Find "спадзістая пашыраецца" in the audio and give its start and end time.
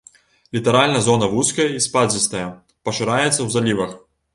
1.89-3.37